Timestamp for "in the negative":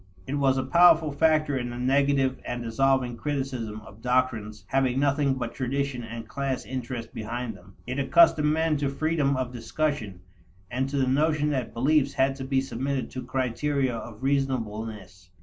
1.55-2.39